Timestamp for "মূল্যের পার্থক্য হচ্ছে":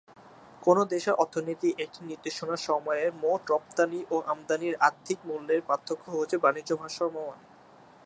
5.27-6.37